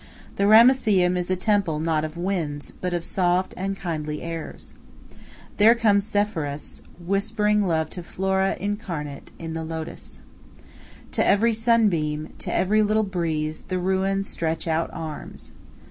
[0.37, 4.73] The Ramesseum is a temple not of winds, but of soft and kindly airs.
[5.57, 10.21] There comes Zephyrus, whispering love to Flora incarnate in the Lotus.
[11.11, 15.53] To every sunbeam, to every little breeze, the ruins stretch out arms.